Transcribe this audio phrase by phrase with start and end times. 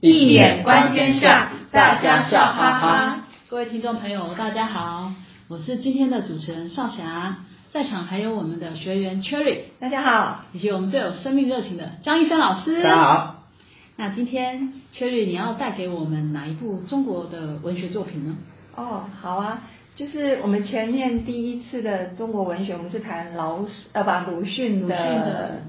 [0.00, 3.16] 易眼观天下，大家笑哈哈。
[3.48, 5.12] 各位听众朋友，大家好，
[5.48, 7.36] 我是今天的主持人少霞，
[7.72, 13.44] 在场还有我们的学员 Cherry，大家好，以及我们最有生命热情的张一芬老师，大家好。
[13.96, 18.36] 那今天 Cherry，你要带给我们哪一部中国的文学作品呢？
[18.74, 19.62] 哦，好啊。
[19.96, 23.58] 就是我们前面第一次的中国文学，我们是谈老
[23.92, 25.60] 呃不鲁迅的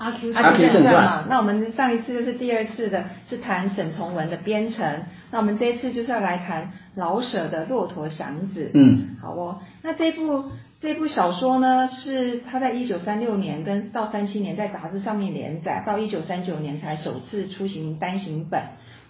[0.00, 1.24] 阿 Q 阿 Q 正传嘛。
[1.28, 4.84] 那我们上一次就是第二次的，是谈沈从文的《编程》。
[5.30, 8.64] 那我们这一次就是要来谈老舍的《骆驼祥子》。
[8.72, 9.60] 嗯，好哦。
[9.82, 10.44] 那这部
[10.80, 18.62] 这部小说呢，是他在一九三六年跟到三七年在杂志上面连载，到一九三九年才首次出行单行本，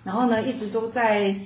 [0.03, 1.37] 然后呢一直都在。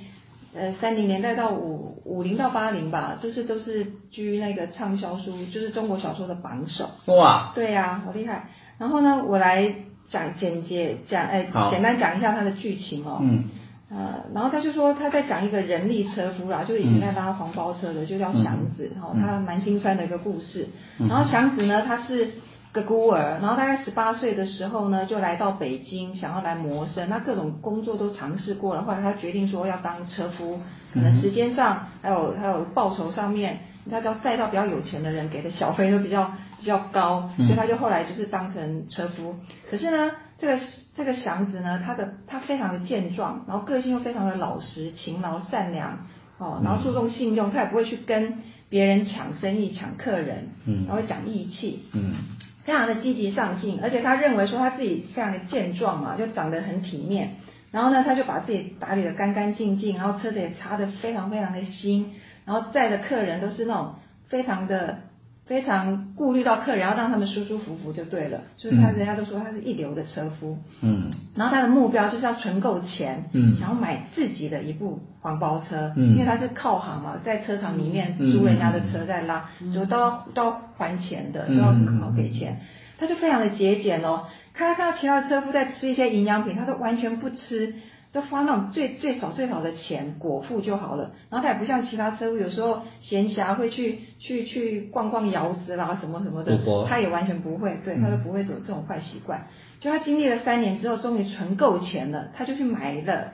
[0.57, 6.89] 呃，三零年代到五五零到八零吧，就是都是居那个畅销书，就是中国小说的榜首。
[7.13, 7.51] 哇！
[7.53, 8.47] 对呀、啊，好厉害。
[8.77, 9.73] 然后呢，我来
[10.09, 13.19] 讲简介讲，哎，简单讲一下它的剧情哦。
[13.21, 13.43] 嗯。
[13.89, 20.67] 呃，然后他就说他在讲一个人力车夫啦，就以前在拉黄包车的，就叫祥子，然后、嗯、他蛮心酸的一个故事。
[20.99, 22.31] 嗯、然后祥子呢，他是。
[22.75, 27.07] 个孤儿，然后大概十八岁的时候呢，就来到北京，想要来谋生。
[27.07, 30.59] 那各种工作都尝试过了，后来他决定说要当车夫，
[30.93, 39.35] 可能时间上还有还有报酬上面，他只要载到比较有钱的人，给的小费都比较比较高，所以他就后来就是当成车夫。
[39.69, 40.59] 可是呢，这个
[40.95, 48.39] 这个祥子呢，他的他非常的健壮，然后个性又非常的老实、勤劳、善良，哦，然后注重信用，他也不会去跟
[48.69, 52.15] 别人抢生意、抢客人，嗯，然后讲义气，嗯。
[52.63, 57.35] 非常的积极上进，而且他认为说他自己非常的健壮嘛，就长得很体面。
[57.69, 63.93] 然后呢，他就把自己打理得干干净净，然后车子也擦得非常非常的新，然后载的客人都是那种
[64.29, 64.97] 非常的。
[65.45, 68.41] 非常顾虑到客人，要让他们舒舒服服就对了。
[68.57, 70.57] 就是他，人家都说他是一流的车夫。
[70.81, 71.11] 嗯。
[71.35, 81.67] 然后他的目标就是要存够钱，嗯，想要买自己的一部黄包车，嗯，因为他是靠行嘛，在车厂里面租人家的车在拉，就都要都要还钱的，都要
[82.01, 82.59] 好给钱。
[82.97, 84.23] 他就非常的节俭哦，
[84.53, 87.75] 看他看到其他的车夫在吃一些营养品，他都完全不吃。
[88.15, 99.47] 都花那种最最少最少的钱果腹就好了，然后他也不像其他车夫，有时候闲暇会去去去逛逛窑子啦什么什么的，他也完全不会，对，他都不会走这种坏习惯。
[99.81, 103.33] 就他经历了三年之后，终于存够钱了，他就去买了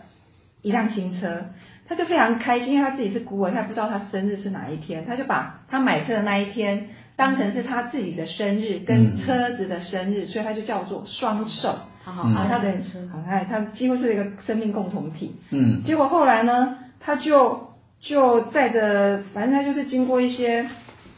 [0.63, 1.45] 一辆新车，
[1.87, 11.75] 他就非常开心，因为他自己是孤儿，他也不知道他生日是哪一天，他就把他买车的那一天当成是他自己的生日跟车子的生日，所以他就叫做双寿。
[12.03, 15.35] 好好，啊，他的车很爱，他几乎是一个生命共同体。
[15.51, 17.69] 嗯，结果后来呢，他就
[17.99, 20.65] 就载着，反正他就是经过一些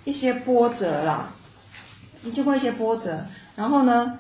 [0.04, 1.30] 一些波折啦，
[2.34, 4.20] 经过一些波折，然后呢，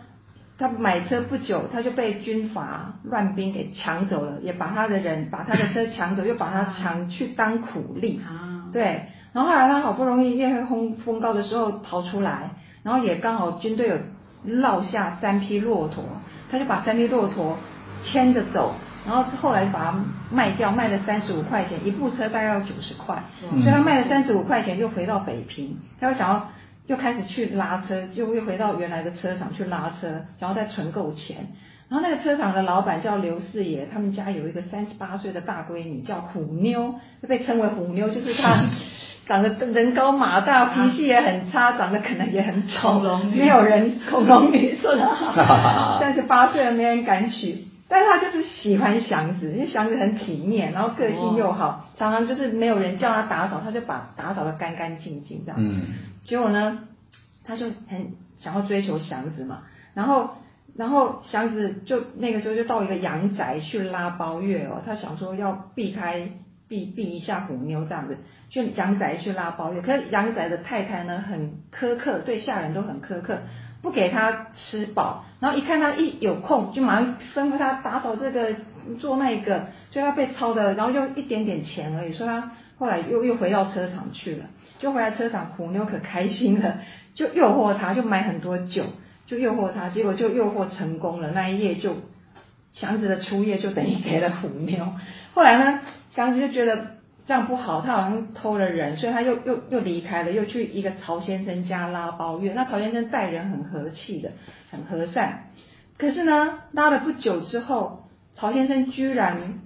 [0.57, 8.21] 他买车不久，他就被军阀乱兵给抢走了，也把他的人把他的车抢走，又把他抢去当苦力。
[8.25, 9.03] 啊，对，
[9.33, 12.51] 然后后来他好不容易月黑风风高的时候逃出来，
[12.83, 13.97] 然后也刚好军队有
[14.45, 16.03] 落下三匹骆驼。
[16.51, 17.57] 他就把三匹骆驼
[18.03, 18.75] 牵着走，
[19.07, 26.49] 然后后来把它卖掉，卖了三十五块钱，一部车大概要九十块，所以他卖了三十五块钱，又回到北平，他又想要
[26.85, 31.47] 又开始去拉车，就又回到原来的车厂去拉车，想要再存够钱。
[31.89, 38.63] 然后那个车厂的老板叫刘四爷，他们家有一个三十八岁的大闺女叫虎妞，就被称为虎妞，就是她。
[39.25, 42.99] 长得人高马大，脾气也很差，长得可能也很丑，
[43.33, 55.55] 没有人恐龙女说的好， 三十八岁了没人敢娶，但是她就是喜欢祥子，因为祥子很体面，然后个性又好，常常就是没有人叫他打扫，他就把打扫得干干净净这样。
[55.57, 55.83] 嗯。
[56.25, 56.79] 结果呢，
[57.45, 59.59] 他就很想要追求祥子嘛，
[59.93, 60.31] 然后
[60.75, 66.29] 然后祥子就那个时候就到一个阳宅去拉包月哦，他想说要避开
[66.67, 68.17] 避避一下虎妞这样子。
[68.49, 73.39] 去阳宅去拉包月，可是阳宅的太太呢，很苛刻，对下人都很苛刻，
[73.81, 78.53] 不给他吃饱，然后一看他一有空，就马上吩咐他打扫这个
[78.99, 84.45] 做那个，所以他被操的，然后又一点点钱而已，所以他后来又又回到车厂去了，
[84.77, 86.75] 就回来车厂，虎妞可开心了，
[87.15, 88.83] 就诱惑他，就买很多酒，
[89.33, 91.95] 就诱惑他，结果就诱惑成功了，那一夜就
[92.71, 94.93] 祥子的初夜就等于给了虎妞，
[95.33, 95.79] 后来呢，
[96.11, 96.93] 祥子就觉得。
[97.25, 102.51] 这样不好，他好像偷了人，所以他又又又离开了，又去一个曹先生家拉包月。
[102.53, 104.29] 那曹先生待人很和气的，
[104.69, 105.45] 很和善。
[105.97, 109.61] 可是呢，拉了不久之后，曹先生居然，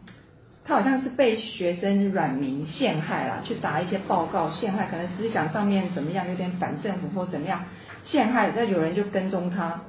[0.66, 7.64] 他好像是被学生阮明陷害了，去打一些报告陷害，可能思想上面怎么样，有点反政府或怎么样
[8.08, 8.52] 陷害。
[8.56, 9.82] 那有人就跟踪他，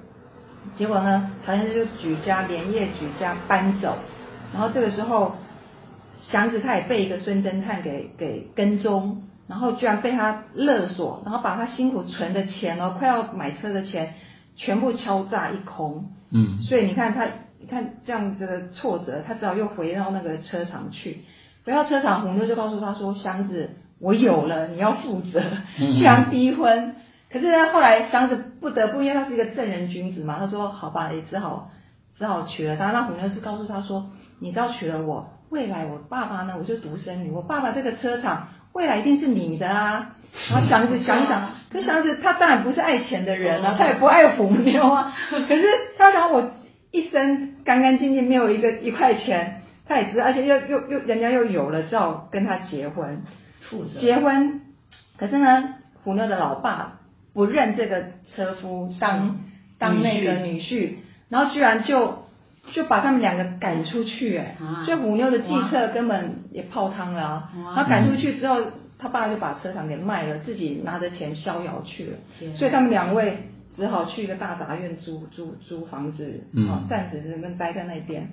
[0.77, 3.97] 结果呢，曹先生就举家连夜举家搬走。
[4.53, 5.37] 然后这个时候，
[6.15, 14.15] 祥子他也被一个孙侦探给给跟踪，然后居然被他勒索，然后把他辛苦存的钱哦，快要买车的钱
[14.57, 16.07] 全部敲诈一空。
[16.31, 17.27] 嗯，所以你看他，
[17.61, 21.19] 你看这样子的挫折，他只好又回到那个车厂去。
[21.65, 23.71] 回到车厂，虎妞就告诉他说：“祥子，
[24.01, 25.43] 我有了，你要负责。”
[25.77, 26.95] 居然逼婚。
[27.31, 31.71] 可是呢，后来祥子不得不，因为他是一个正人君子嘛，他说：“好吧，也只好
[32.17, 34.11] 只好娶了她。”那虎妞是告诉他说
[34.41, 40.15] ：“你只要娶了我，未来我爸爸呢，我是独生女，我爸爸这个车厂未来一定是你的啊。”
[40.51, 45.15] 然后祥子想想，可祥子他当然不是爱钱的人啊，他也不爱虎妞啊。
[45.31, 45.67] 可是
[45.99, 46.51] 他想，我
[46.91, 53.23] 一生干干净净，没有一个一块钱，他也知道，而且又又又人家又有了，只好跟他结婚。
[54.01, 54.63] 结婚，
[55.19, 56.98] 可是呢，虎妞的老爸。
[57.39, 58.03] 不认这个
[58.35, 59.39] 车夫当
[59.79, 60.95] 当那个女婿，
[61.29, 62.27] 然后居然就
[62.73, 67.53] 就把他们两个赶出去哎，所以虎妞的计策根本也泡汤了啊。
[67.55, 68.61] 然后赶出去之后，
[68.99, 72.17] 他爸就把车厂给卖了，自己拿着钱逍遥去了。
[72.57, 73.39] 所以他们两位
[73.77, 78.33] 只好去一个大杂院租租租房子，啊，暂时能待在那边。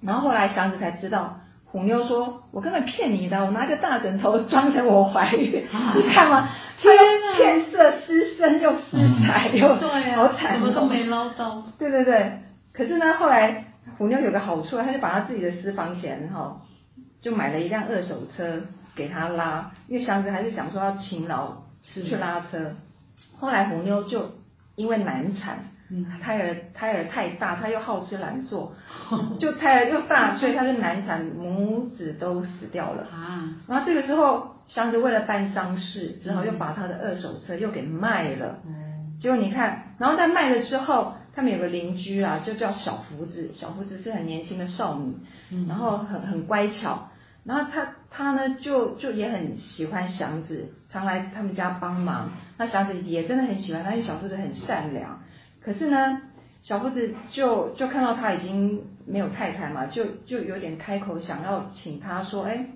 [0.00, 1.40] 然后后来祥子才知道。
[1.70, 6.48] 虎妞说：“我根本骗你的，我拿个大枕头装成我怀孕，啊、你看吗？
[6.80, 6.96] 天
[7.36, 11.62] 骗色失身又失财又对好惨，什么都没捞到。
[11.78, 12.38] 对对对，
[12.72, 13.66] 可是呢，后来
[13.98, 16.62] 虎妞有个好处，她就把她自己的私房钱哈，
[17.20, 18.62] 就买了一辆二手车
[18.96, 22.72] 给他拉，因为祥子还是想说要勤劳去拉车。
[23.38, 24.30] 后来虎妞就
[24.74, 28.74] 因为难产。”嗯，胎儿胎儿太大，他又好吃懒做，
[29.40, 33.48] 就胎儿又大，所以他就难产，母子都死掉了啊。
[33.66, 38.58] 然后这个时候，祥子为了办丧事，只好又把他的二手车又给卖了。
[38.66, 45.16] 嗯，结果你看，然后在卖了之后，他们有个邻居啊，就叫小福子，小福子是很年轻的少女，
[45.68, 47.08] 然后很很乖巧，
[47.44, 52.30] 然后他他呢就就也很喜欢祥子，常来他们家帮忙。
[52.58, 55.20] 那祥子也真的很喜欢他，因为小福子很善良。
[55.60, 56.22] 可是呢，
[56.62, 62.66] 小福子就就看到他已经没有太太嘛，就就有点开口想要请他说，哎，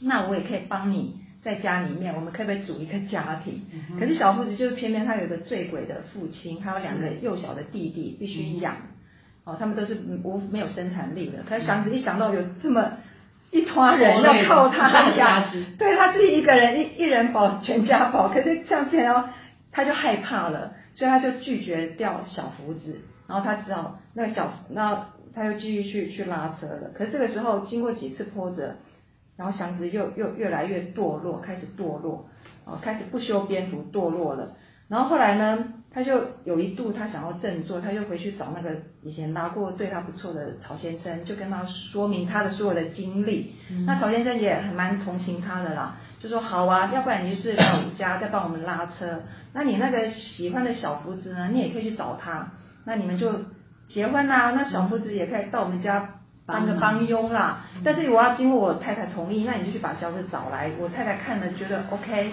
[0.00, 3.62] 那我也可以帮你在家里面，我们可不可以组一个家庭？
[3.72, 8.74] 嗯、可是小福子就是偏偏他有一个醉鬼的父亲，他有两个幼小的弟弟必须养，
[9.44, 11.42] 嗯、哦，他们都是无没有生产力的。
[11.48, 12.92] 可是祥子一想到有这么
[13.50, 15.44] 一团人要靠他家，
[15.78, 19.28] 对他自己一个人一一人保全家保，可是这样子哦，
[19.70, 20.72] 他就害怕了。
[20.96, 26.90] 所以他就拒绝掉小福子，然后他只好那个小，那他又继续去去拉车了。
[26.94, 28.74] 可是这个时候经过几次波折，
[29.36, 32.26] 然后祥子又又越来越堕落，开始堕落，
[32.64, 34.56] 哦，开始不修边幅堕落了。
[34.88, 38.70] 然后后来呢，他就有一度他想要振作，他就回去找那个
[39.02, 43.54] 以前拉过对他不错的曹先生，就跟他说明他的所有的经历。
[43.70, 45.96] 嗯、那曹先生也很蛮同情他的啦。
[46.20, 49.22] 就说好啊，要不然你就是来我们家再帮我们拉车。
[49.54, 52.52] 那你那个喜欢的小福子呢，你也可以去找他。
[52.84, 53.32] 那你们就
[53.86, 54.50] 结婚啦。
[54.50, 57.64] 那小福子也可以到我们家当个帮佣啦。
[57.82, 60.70] 但是我要经过我太太同意，那你就去把小福子找来。
[60.78, 62.32] 我太太看了觉得 OK，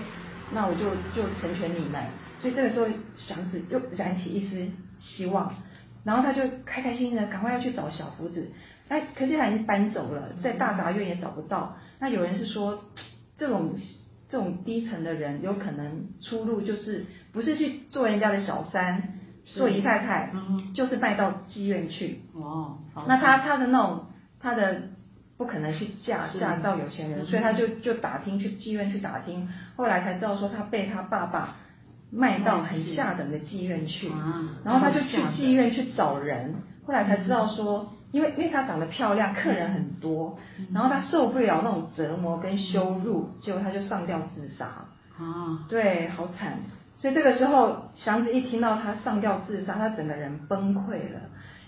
[0.51, 2.03] 那我就就成全你们。
[2.43, 2.85] 所以这个时候
[3.17, 4.67] 祥子又燃起一丝
[4.99, 5.51] 希望，
[6.03, 8.51] 然后他就开开心心的赶快要去找小福子。
[8.89, 11.75] 哎，可是他已经搬走了，在大杂院也找不到。
[11.99, 12.83] 那有人是说。
[13.35, 13.75] 这种
[14.29, 19.01] 这种低层的人，有可能出路就是不是去做人家的小三，
[19.43, 22.21] 做姨太太，嗯、就是卖到妓院去。
[22.35, 24.05] 哦，那他他的那种
[24.39, 24.83] 他的
[25.35, 31.55] 不可能去嫁嫁到有钱人，所以他就就打听去妓院去打听，后来才知道说他被他爸爸
[32.13, 36.55] 卖到很下等的妓院去，啊、然后他就去妓院去找人，
[36.85, 37.93] 后来才知道说。
[38.13, 40.37] 因为因为她长得漂亮，客人很多，
[40.71, 44.65] 然后她受不了那种折磨跟羞辱，结果她就上吊自杀。
[45.17, 46.59] 啊，对，好惨。
[46.99, 51.21] 所以这个时候，祥子一听到她上吊自杀，他整个人崩溃了。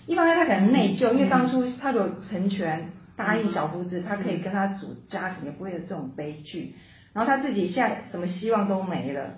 [0.06, 6.76] 一方面他可能内疚，因为当初他有成全答应小夫子，他可以跟他组家庭，也不会有这种悲剧。
[7.12, 9.30] 然后他自己现在什么希望都没了，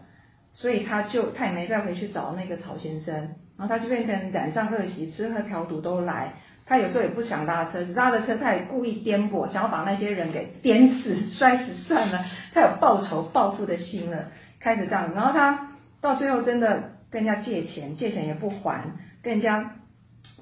[0.61, 3.15] 所以他就他也没再回去找那个曹先生，
[3.57, 6.33] 然后他就变成染上恶习，吃喝嫖赌都来。
[6.67, 12.27] 他有时候也不想拉车，拉的车他也故意颠簸，想要把那些人给颠死、摔死算了。
[12.53, 15.15] 他有报仇、报复的心了，开始这样。
[15.15, 18.83] 然后他到最后真的跟人家借钱，借钱也不还，
[19.23, 19.77] 跟人家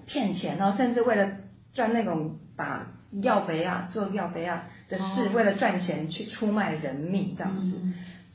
[0.06, 1.28] 骗钱，然后甚至为了
[1.74, 2.86] 赚那种打
[3.22, 7.76] 药杯啊、做药杯啊的事，为了赚钱去出卖人命这样子。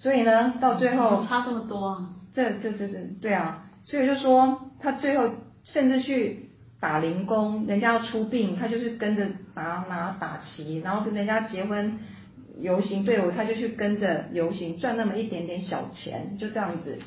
[0.01, 5.29] 所以呢，到最后差这么多啊，这这这这对啊，所以就说他最后
[5.65, 6.47] 甚至去。
[6.81, 11.99] 打零工，人家要出殡，他就是跟着打马打旗，然后跟人家结婚
[12.59, 16.97] 游行队伍，他就去跟着游行，赚那么一点点小钱，就这样子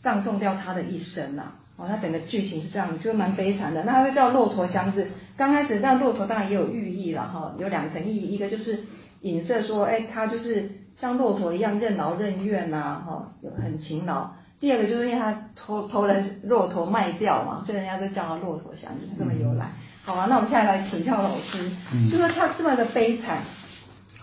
[0.00, 1.56] 葬送掉他的一生啊！
[1.76, 3.82] 哦，他整个剧情是这样，就蛮悲惨的。
[3.82, 8.78] 那他就叫骆驼祥子，刚开始但骆驼当然也有寓意了哈，有两层意义，一个就是
[9.22, 14.30] 影射说，哎，他就是像骆驼一样任劳任怨呐，哈，有很勤劳。
[14.58, 19.66] 第二个就是因为他偷偷了骆驼卖掉嘛，所以人家就叫他骆驼祥子，是这么由来。
[20.02, 23.42] 好啊，那我们现在来请教老师，嗯、就说他这么的悲惨，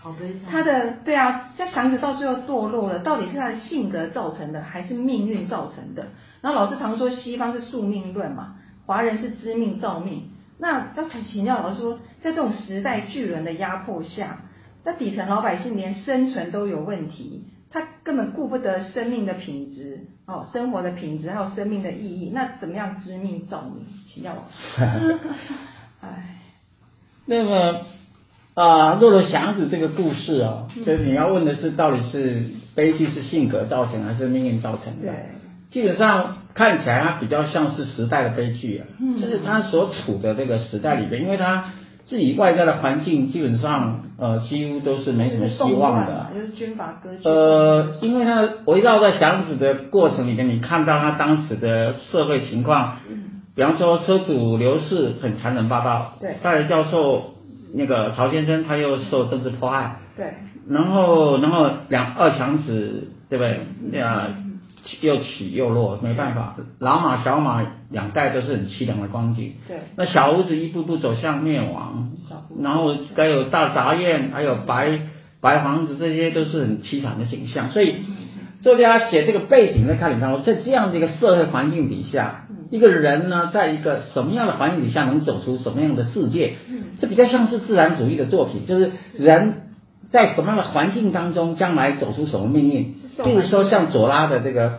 [0.00, 0.42] 好悲惨。
[0.50, 6.06] 他的对啊，在祥子到最后堕落了，到底是他的性格造成的，还是命运造成的？
[6.40, 10.30] 然后老师常说西方是宿命论嘛，华人是知命造命。
[10.58, 14.38] 那要请教老师说，在这种时代巨人的压迫下，
[14.84, 17.44] 在底层老百姓连生存都有问题。
[17.70, 23.84] 他根本顾不得生命的品质，哦，生活的品质，还有生命的意义，那怎么样知命造命？
[24.06, 25.18] 请教老师。
[26.00, 26.36] 唉，
[27.26, 27.80] 那么
[28.54, 32.44] 啊，骆驼祥子这个故事啊、哦，就是你要问的是，到底是
[32.76, 35.08] 悲剧是性格造成，还是命运造成的？
[35.08, 35.14] 对，
[35.72, 41.72] 基本上看起来它比较像是时代的悲剧啊，嗯、就是他所处的这个时代里边，因为他。
[42.06, 46.26] 自己外在的环境基本上，呃，几乎都是没什么希望的。
[46.34, 47.28] 就是军阀割据。
[47.28, 57.34] 呃，因为他围绕在祥子的过程里面，你看到他当时的社会情况，嗯，比方说车主刘氏很残忍霸道，对，大学教授
[57.74, 60.34] 那个曹先生他又受政治迫害，对，
[60.68, 63.60] 然后然后两二强子对不对？
[63.90, 64.28] 对啊。
[65.00, 69.54] 又起又落，没办法，老马小马两代都是很凄凉的光景。
[69.66, 72.12] 对，那小屋子一步步走向灭亡，
[72.60, 75.00] 然后该有大杂院，还有白
[75.40, 77.70] 白房子，这些都是很凄惨的景象。
[77.70, 77.96] 所以
[78.62, 86.54] 作家写这个背景在看里头，在这样的一个社会环境底下，一个人呢，在一个什么样的环境底下能走出什么样的世界？
[87.00, 89.60] 这比较像是自然主义的作品，就是人。
[90.14, 92.94] 在什么样的环境当中，将来走出什么命运？
[93.18, 94.78] 譬如说像左拉的这个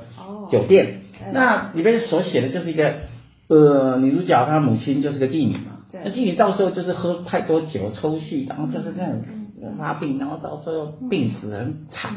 [0.49, 1.01] 酒店，
[1.33, 2.93] 那里面所写的就是一个
[3.49, 9.11] 呃女主角她母亲就是个妓女嘛，那妓女到时候就是喝太多酒抽搐，然后就是这样
[9.77, 12.13] 发病，然后到最后病死很惨。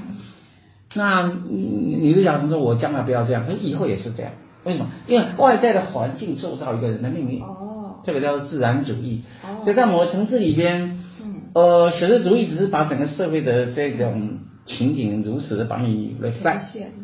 [0.94, 4.30] 那女主角她说：“我将来不要这样，以后也是这样。
[4.62, 4.86] 为什么？
[5.08, 7.42] 因为外在的环境塑造一个人的命运。
[7.42, 9.22] 哦，这个叫做自然主义。
[9.42, 10.97] 哦，所以在某个层次里边。”
[11.54, 16.60] 呃，写实主义只是把整个社会的这种情景如实的把你 reflect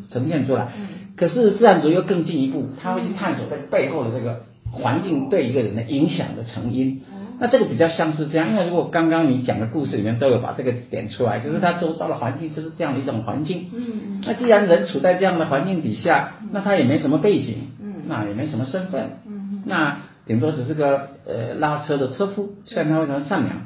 [0.09, 0.67] 呈现出来，
[1.15, 7.01] 可是自然主义又更进一步，他会去探索在背后的这个环境对一个人的影响的成因。
[7.37, 13.65] 那这个比较像是这样，因为如果刚刚你讲的故事里面都有把这个点出来，就是他周遭的环境就是这样的一种环境。
[13.73, 23.57] 嗯，那既然人处在这样的环境底下，那他也没什么背景，嗯，那也没什么身份，嗯，那顶多只是个呃拉车的车夫，虽然他非常善良。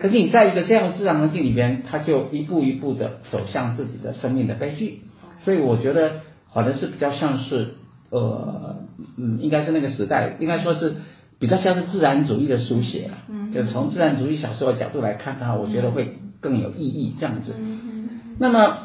[0.00, 5.00] 可是你在一个这样的自然环境里边，他就一步一步的走向自己的生命的悲剧。
[5.44, 7.74] 所以我觉得好像是比较像是
[8.10, 8.76] 呃
[9.16, 10.94] 嗯，应该是那个时代，应该说是
[11.40, 13.18] 比较像是自然主义的书写了。
[13.28, 17.52] 嗯，就从自然主义小说的角度来看的话，我觉得会更有意义这样子。
[17.58, 18.76] 嗯，那么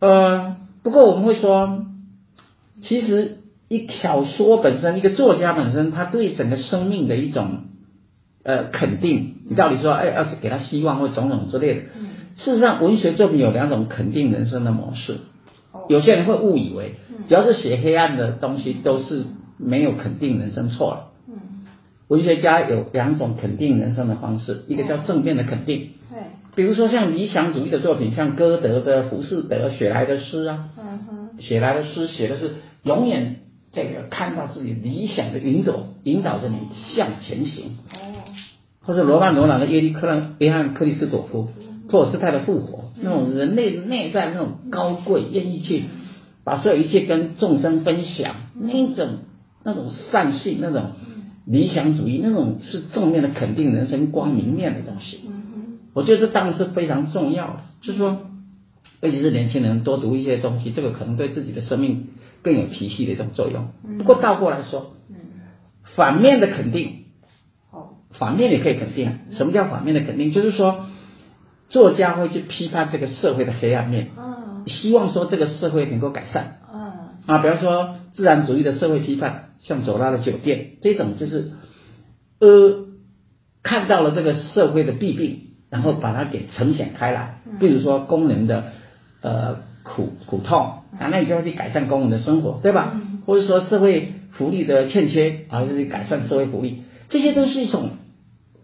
[0.00, 1.84] 呃，不过我们会说，
[2.80, 7.64] 其实一小说本身，一个作家本身，他对整个生命的一种。
[8.44, 11.80] 呃，肯定你到底说，哎，要给他希望或种种之类的。
[12.36, 15.18] 事实上，文学作品有两种肯定人生的模式。
[15.88, 16.94] 有些人会误以为，
[17.28, 19.24] 只要是写黑暗的东西，都是
[19.58, 21.08] 没有肯定人生，错了。
[22.08, 25.90] 文学家有两种肯定人生的方式，一个叫正面的肯定。
[26.10, 26.20] 对。
[26.54, 30.68] 比如说像理想主义的作品，像歌德的《浮士德》、雪莱的诗啊。
[30.78, 31.40] 嗯哼。
[31.40, 32.50] 雪莱的诗写的是
[32.82, 33.36] 永远
[33.72, 37.78] 这个看到自己理想的云朵，引导着你向前行。
[38.84, 41.48] 或者罗曼·罗兰的《耶利克兰约翰·克里斯朵夫》，
[41.90, 45.84] 托尔斯泰的《复活》，那种人类内在那种高贵，愿意去
[46.42, 49.18] 把所有一切跟众生分享，那种
[49.62, 50.92] 那种善性，那种
[51.46, 55.20] 理想主义，那种是正面的肯定人生光明面的东西。
[55.94, 58.18] 我觉得这当然是非常重要的，就是说，
[59.00, 62.08] 尤其是年轻人多读一些东西，这个可能对自己的生命
[62.42, 63.68] 更有提系的一种作用。
[63.98, 64.94] 不过倒过来说，
[65.94, 67.01] 反面的肯定。
[68.18, 70.32] 反面也可以肯定，什么叫反面的肯定？
[70.32, 70.86] 就是说，
[71.68, 74.08] 作家会去批判这个社会的黑暗面，
[74.66, 76.58] 希望说这个社会能够改善。
[77.26, 81.52] 啊，比方说自然主义的社会批判，像左拉的酒店这种，就是
[82.40, 82.86] 呃
[83.62, 85.38] 看到了这个社会的弊病，
[85.70, 87.40] 然后把它给呈现开来。
[87.60, 88.64] 比如说工人的
[89.20, 93.00] 呃苦苦痛啊，那你就要去改善工人的生活，对吧？
[93.24, 96.82] 或者说社会福利的欠缺，而是去改善社会福利。
[97.08, 97.90] 这些都是一种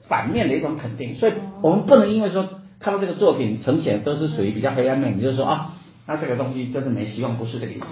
[0.08, 2.48] 反面的一种肯定，所以我们不能因为说
[2.80, 5.72] 看到这个作品呈现都是属于比较黑暗面，你就说啊，
[6.06, 7.86] 那这个东西就是没希望，不是这个意思。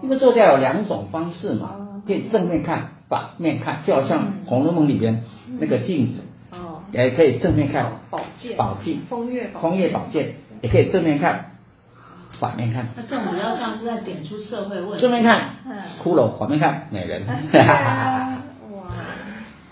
[0.00, 5.24] 一个作家有两种方式嘛，可以正面看，反面看，就好像《红楼梦》里边
[5.58, 6.20] 那个镜子，
[6.52, 11.50] 哦，也可以正面看，宝剑，宝镜，风月，风月宝剑，也可以正面看，
[12.38, 12.86] 反面看。
[12.96, 15.00] 那这种比较像是在点出社会问题。
[15.00, 15.56] 正面看，
[16.02, 17.22] 骷髅；反面看，美人。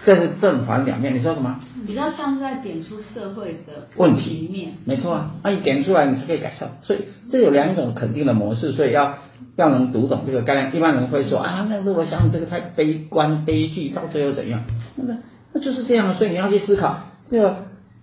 [0.06, 1.58] 这是正反两面，你说什么？
[1.84, 4.74] 比较像是在点出社会的问题面。
[4.84, 6.78] 没错啊，那你点出来，你才可以改善。
[6.82, 9.18] 所以这有两种肯定的模式，所以要
[9.56, 10.76] 要能读懂这个概念。
[10.76, 14.62] 一般人会说啊，那如果想这个太悲观悲剧，到最后怎样？
[14.94, 15.16] 那
[15.52, 17.48] 那就是这样，所以你要去思考这个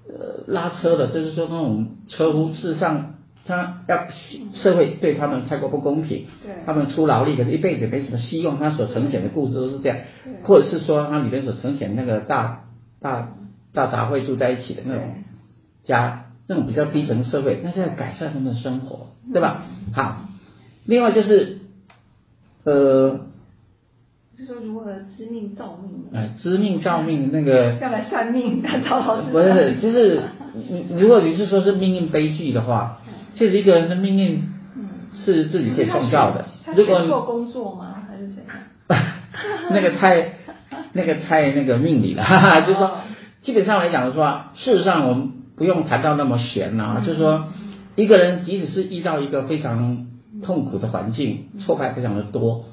[0.10, 3.13] 呃拉车的，就是说那种车夫事实上。
[3.46, 4.08] 他要
[4.54, 8.58] 社会对他们太过不公平，对，他们出劳力，可是一辈子没什么希望。
[8.58, 9.98] 他所呈现的故事都是这样，
[10.44, 12.64] 或者是说他里面所呈现那个大
[13.02, 13.34] 大
[13.74, 15.04] 大杂烩住在一起的那种
[15.84, 19.62] 家，那种比较低层社会，那是要改善他们的生活，对吧？
[19.94, 20.30] 好，
[20.86, 21.58] 另外就是
[22.64, 23.20] 呃，
[24.40, 26.06] 就说如何知命造命？
[26.14, 29.32] 哎，知命造命那个 要来算命，找老师。
[29.34, 30.22] 不是，就是
[30.70, 33.00] 你如果你是说是命运悲剧的话。
[33.36, 34.44] 其实一个人的命运
[35.14, 36.46] 是自己可以创造的。
[36.76, 38.04] 如果做工作吗？
[38.08, 38.54] 还是怎样？
[39.72, 40.34] 那个太
[40.94, 42.92] 那个太那个命理了，哈哈，就是说，
[43.42, 47.46] 基本上来讲的话，事实上我们不用谈到那么玄啊，就是说，
[47.96, 50.08] 一个人即使是遇到一个非常
[50.44, 52.66] 痛苦的环境，挫败非常的多，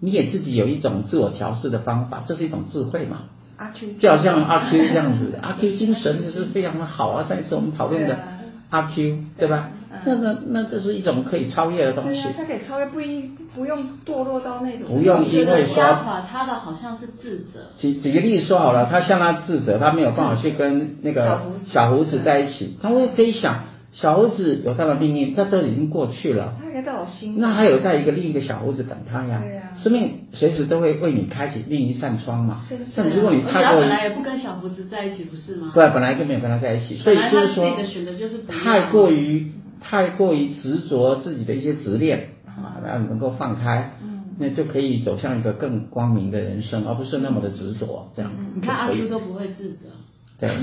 [0.00, 3.22] 你也自己有一种自我调试的方法，这是一种智慧嘛。
[3.56, 7.24] 阿 Q 就好像阿 Q 这样子，阿 Q 精神就是非常的好啊。
[7.24, 8.18] 上一次我们讨论的
[8.70, 9.70] 阿 Q，对吧？
[10.04, 12.22] 那那那这是一种可以超越的东西。
[12.36, 14.88] 它可以超越，不一不用堕落到那种。
[14.88, 17.70] 不用因为说压垮他的好像是智者。
[17.78, 26.54] 举举个例子说好了，他向他智者，他没有办法去跟那个小胡子在一起，他会可以想，小胡子有他的命运，这都已经过去了。
[26.60, 27.36] 他还在我心。
[27.38, 29.40] 那还有在一个另一个小胡子等他呀。
[29.42, 29.62] 对呀。
[29.76, 32.60] 生命随时都会为你开启另一扇窗嘛。
[32.96, 33.80] 但如果你太过。
[33.80, 35.72] 本来也不跟小胡子在一起，不是吗？
[35.74, 37.64] 对，本来就没有跟他在一起，所以就是说。
[37.64, 39.50] 自己的选择就是太过于。
[39.86, 48.08] 太过于执着自己的一些执念啊，然后能够放开，嗯，那就可以走向一个更光明的人生，而不是那么的执着。
[48.14, 49.88] 这样，你看阿叔都不会自责，
[50.40, 50.56] 对，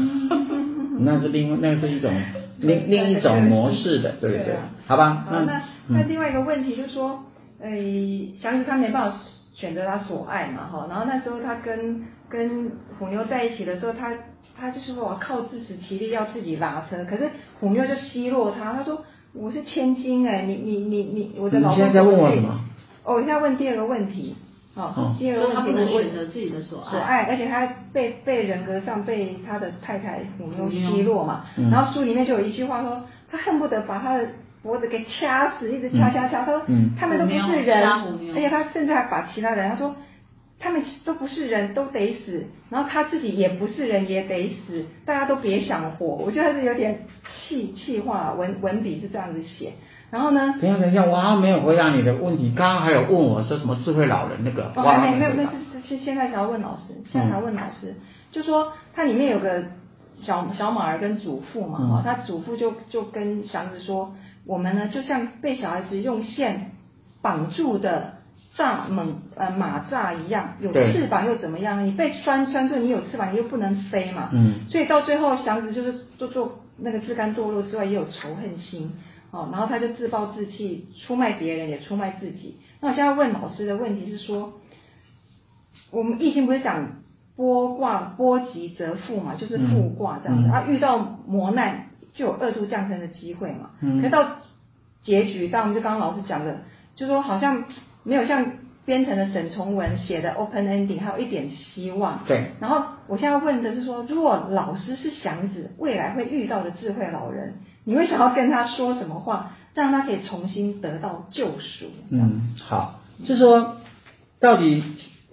[0.99, 2.11] 那是另那是一种
[2.57, 4.55] 另另一种模式的，对不对？
[4.87, 7.23] 好吧，那那那另外一个问题就是说，
[7.61, 9.17] 诶，祥子他没办法
[9.53, 14.11] 选择他所爱嘛，哈，然后那时候他跟跟虎妞在一起的时候，他
[14.57, 17.29] 他就是说我靠自食其力，要自己拉车，可是
[17.59, 19.03] 虎妞就奚落他，他说。
[19.33, 21.77] 我是千金哎，你你你你，我的老公。
[21.77, 22.59] 你现在在问我什么？
[23.03, 24.35] 哦，我现在问第二个问题。
[24.75, 31.43] 哦，第二个问题，他不能选择自己的所爱，所爱，而且他被被人格上被他的太太有没有奚落嘛。
[31.71, 34.27] 然后书里面就有一句话说，他恨不得把他的
[34.61, 36.43] 脖子给掐死，一直掐掐掐。
[36.43, 36.61] 他说，
[36.99, 37.87] 他们都不是人，
[38.35, 39.95] 而且他甚至还把其他人，他说。
[40.61, 42.45] 他们都不是人，都得死。
[42.69, 44.85] 然后他自己也不是人，也得死。
[45.05, 46.05] 大家都别想活。
[46.05, 49.73] 我觉得是有点气气话，文文笔是这样子写。
[50.11, 50.53] 然后呢？
[50.61, 52.53] 等一下，等一下，我还没有回答你的问题。
[52.55, 54.71] 刚刚还有问我说什么智慧老人那个？
[54.75, 57.95] 哦，还没，没有，那是是现在想要问老师，现在想要问老师，嗯、
[58.31, 59.63] 就说它里面有个
[60.13, 64.13] 小小马儿跟祖父嘛，哈、嗯，他祖父就就跟祥子说，
[64.45, 66.71] 我们呢就像被小孩子用线
[67.21, 68.20] 绑住的。
[68.53, 71.85] 蚱猛呃马蚱一样，有翅膀又怎么样？
[71.85, 74.27] 你被拴拴住，你有翅膀你又不能飞嘛。
[74.33, 74.67] 嗯。
[74.69, 78.91] 所以到最后，祥子就是做做那个自甘堕落之外，也有仇恨心
[79.31, 79.47] 哦。
[79.53, 82.57] 然后他就自暴自弃，出卖别人也出卖自己。
[82.81, 84.51] 那我现在问老师的问题是说，
[85.89, 86.97] 我们易经不是讲
[87.37, 90.49] 波卦波及则富嘛，就是富卦这样子。
[90.49, 93.69] 嗯嗯、啊，遇到磨难就有二度降生的机会嘛。
[93.79, 93.99] 嗯。
[93.99, 94.27] 可是到
[95.01, 96.63] 结局，当然就刚刚老师讲的，
[96.95, 97.63] 就说好像。
[98.03, 98.45] 没有像
[98.83, 102.21] 编程的沈从文写的 open ending，还有一点希望。
[102.27, 102.51] 对。
[102.59, 111.85] 然后我现在要问的是说，如果老师是祥子未来会遇到的智慧老人，你会想要跟他说什么话，让他可以重新得到救赎？
[112.09, 113.77] 嗯，好，就是说，
[114.39, 114.83] 到底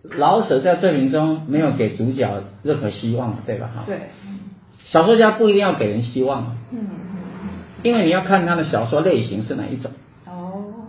[0.02, 3.70] 老舍在作品中没有给主角任何希望，对吧？
[3.74, 3.84] 哈。
[3.86, 3.98] 对。
[4.84, 6.56] 小说家不一定要给人希望。
[6.70, 6.86] 嗯。
[7.82, 9.90] 因为你要看他的小说类型是哪一种。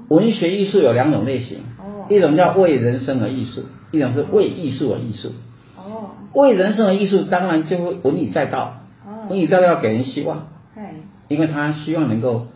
[0.10, 1.60] 文学艺术有两种类型，
[2.10, 5.30] 一种叫为人生而艺术，一种是为艺术而艺术。
[5.78, 8.82] 哦，为人生而艺术当然就会文以载道，
[9.30, 10.48] 文以载道要给人希望，
[11.28, 12.48] 因为他希望能够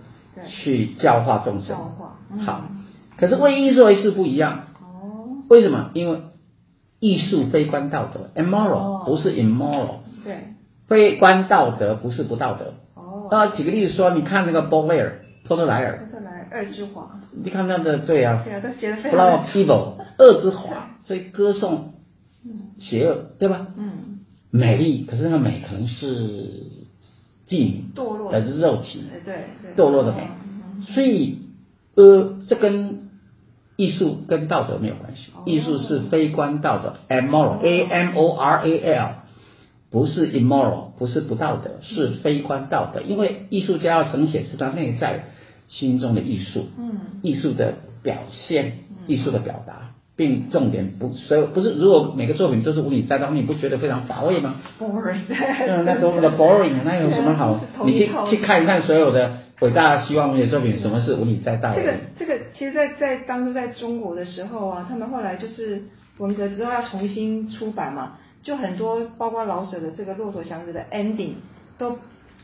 [0.47, 1.69] 去教化众生。
[1.69, 2.65] 教化，好，
[3.17, 4.63] 可是为艺术而艺术不一样。
[4.81, 5.91] 哦，为什么？
[5.93, 6.19] 因为
[6.99, 10.55] 艺术非关道德，immoral 不是 immoral，对，
[10.87, 12.73] 非关道德不是不道德。
[12.95, 13.27] 哦。
[13.29, 16.07] 那举个例子说，你看那个波莱尔，托特莱尔，
[16.53, 17.19] 波特莱尔，恶之华。
[17.31, 19.19] 你看他的对啊，对啊，都写的非常。
[19.19, 21.93] Flower of Evil，恶之华，所以歌颂
[22.77, 23.67] 邪恶，对吧？
[23.77, 24.19] 嗯。
[24.51, 26.05] 美丽，可是那个美可能是
[27.49, 30.27] 妓女，堕落，的是肉体，对对，堕落的美。
[30.93, 31.39] 所以，
[31.95, 33.09] 呃，这跟
[33.77, 39.09] 艺术跟道德没有关系，艺术是非观道德，amoral，a m o r a l，
[39.89, 43.01] 不是 immoral，不是不道德，是非观道德。
[43.01, 45.23] 因为艺术家要呈现是他内在
[45.69, 49.89] 心中的艺术，嗯，艺术的表现，艺术的表达。
[50.15, 55.21] 并重点不，所以不是，如果每个作品都是无理在道，你不觉得非常乏味吗？Boring，
[55.67, 57.59] 嗯，那多么的 boring，那有什么好？
[57.83, 61.73] 你去去看一看所有的伟大希望文学作品，什么是无理在道？
[61.73, 65.81] 这个这个，其实在，在在当初在中国的时候啊，他们后来就是
[66.19, 71.31] 文革之后要重新出版嘛，就很多包括老舍的这个《骆驼祥子》的 ending
[71.79, 71.97] 都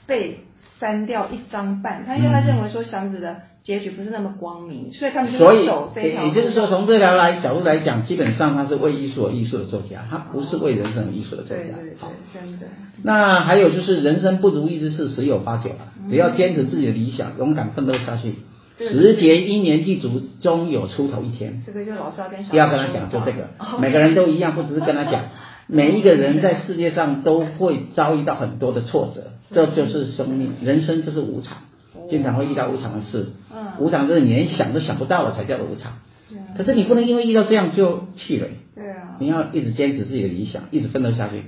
[0.07, 0.39] 被
[0.79, 3.37] 删掉一张半，他因为他认为说祥子的。
[3.61, 6.21] 结局不是那么光明，所以他们就走这条。
[6.21, 11.63] 所以，也就是说，从这条来角度来讲，基本上他是为艺术而艺术的作家，他不是为人生而艺术的作家。
[11.63, 11.97] 对对对，
[12.33, 12.67] 真的。
[13.03, 18.35] 那还有就是，人生不如意之事十有八九啊，只要坚持自己的理想，勇敢奋斗下去，
[18.79, 21.61] 时节因缘具足，终有出头一天。
[21.65, 25.21] 这个就老师要跟小不要跟他讲，就这个，每个人都一样，不只是跟他讲，
[25.71, 31.57] 每一个人在世界上都会遭遇到很多的挫折，这就是生命，人生就是无常。
[32.09, 35.93] 经常会遇到无常的事，嗯，无常就是你连想都想不到了才叫做无常。
[36.57, 38.49] 可是你不能因为遇到这样就气馁。
[38.75, 39.17] 对啊。
[39.19, 41.43] 你要一直坚持自己的理想，一直奋斗下去。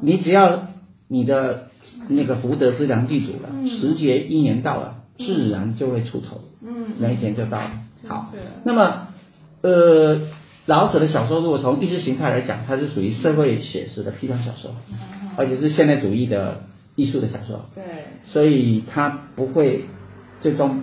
[0.00, 0.68] 你只要
[1.06, 1.68] 你的
[2.08, 6.40] 那个福德资粮具足了，时节因缘到了，自然就会出头。
[6.62, 6.92] 嗯。
[6.98, 7.70] 那一天就到了。
[8.08, 8.32] 好。
[8.64, 9.08] 那么，
[9.60, 10.20] 呃，
[10.70, 14.70] 老舍的小说如果从意识形态来讲，它是属于社会写实的批判小说，
[15.36, 16.62] 而且是现代主义的。
[16.96, 17.82] 艺术的小说，对，
[18.24, 19.86] 所以他不会
[20.42, 20.82] 最终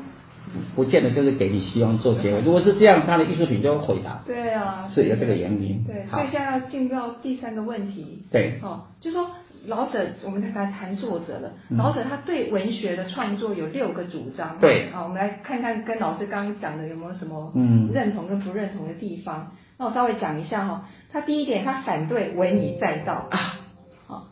[0.75, 2.41] 不见得就是给你希望做结尾。
[2.41, 4.23] 如果是这样，他的艺术品就会毁了。
[4.25, 5.83] 对啊，是有这个原因。
[5.85, 8.23] 对，所以现在要进入到第三个问题。
[8.31, 9.29] 对，哦，就说
[9.67, 11.51] 老舍，我们来谈作者了。
[11.77, 14.57] 老舍他对文学的创作有六个主张。
[14.59, 19.51] 对，好，我们来看看跟老师刚刚讲的有没有什么嗯认同跟不认同的地方。
[19.77, 23.27] 那我稍微讲一下哈，他第一点，他反对文以载道。
[23.29, 23.59] 啊
[24.07, 24.27] 好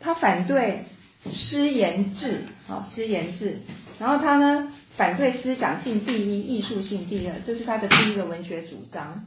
[0.00, 0.84] 他反对
[1.30, 3.58] 诗言志，啊，诗言志，
[3.98, 9.26] 然后他呢反对思想性第一，艺术性第二，这是他的第一个文学主张。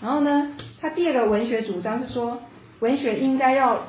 [0.00, 2.42] 然后呢，他第二个文学主张是说，
[2.80, 3.86] 文学应该要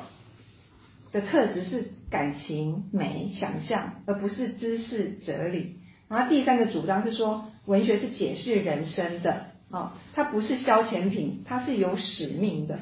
[1.12, 5.76] 的特质是感情、美、想象，而不是知识、哲理。
[6.08, 12.78] 然后第三个主张是说，文学是解释人生的，啊，它不是消遣品，它是有使命的，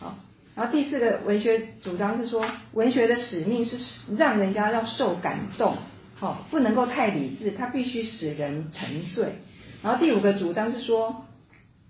[0.00, 0.16] 啊。
[0.54, 3.78] 然后第四个文学主张是说，文学的使命是
[4.16, 5.76] 让人家要受感动，
[6.14, 9.34] 好，不能够太理智，它必须使人沉醉。
[9.82, 11.24] 然后第五个主张是说，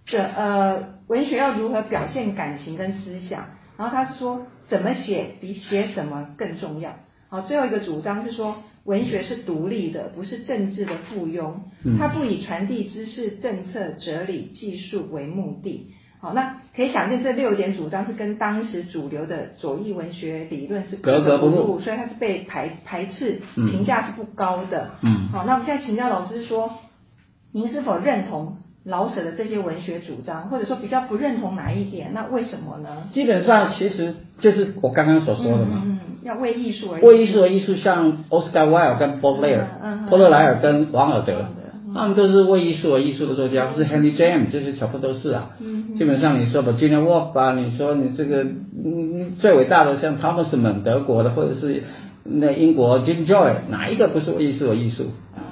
[0.07, 3.47] 这呃，文学要如何表现感情跟思想？
[3.77, 6.95] 然后他说，怎么写比写什么更重要。
[7.29, 11.53] 好，最后一个主张是说，文学是独立的，不是政治的附庸，
[11.99, 15.93] 它不以传递知识、政策、哲理、技术为目的。
[16.21, 24.91] 好，那可以想见，这六点主张是跟当时主流的左翼文学理论是格格不入，所以它是被排排斥，评价是不高的。
[25.03, 26.73] 嗯，好，那我们现在请教老师说，
[27.53, 32.13] 您是否认同老舍的这些文学主张，或者说比较不认同哪一点？
[32.15, 33.09] 那为什么呢？
[33.13, 35.92] 基本上其实就是我刚刚所说的嘛，嗯，
[36.23, 41.47] 要为艺术而为艺术而艺术，像 Oscar Wilde 跟波莱尔，嗯，波特莱尔跟王尔德。
[41.95, 45.51] 他们都是为艺术而艺术的作家，不是 Henry James，这些全部都是啊。
[45.61, 45.99] 嗯。
[45.99, 51.83] 基本上你说吧，Virginia Woolf 吧，你说你这个嗯最伟大的像 Thomas Mann 德国的，或者是
[52.25, 55.09] 那英国 Jim Joy，哪一个不是为艺术而艺术？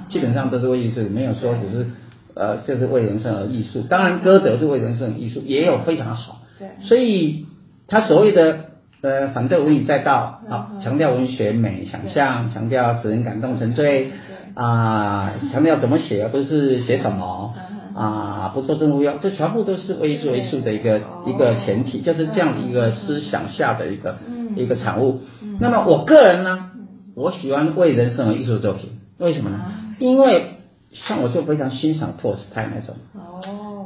[0.09, 1.85] 基本上都是为艺术，没有说只是
[2.33, 3.83] 呃就是为人生而艺术。
[3.83, 6.41] 当然歌德是为人生而艺术，也有非常好。
[6.57, 6.69] 对。
[6.81, 7.45] 所以
[7.87, 8.70] 他所谓的
[9.01, 14.11] 呃反对文以载道，好强调文学美想象，强调使人感动沉醉。
[14.53, 17.53] 啊，强调怎么写，而不是写什么
[17.95, 24.17] 啊，不做政务用，这全部都是为艺术为艺术的一个一个前提，就是这样的一个思想下的一个
[24.57, 25.21] 一个产物。
[25.61, 26.71] 那么我个人呢，
[27.15, 29.61] 我喜欢为人生而艺术作品，为什么呢？
[29.99, 30.57] 因为
[30.91, 32.95] 像我就非常欣赏托尔斯泰那种，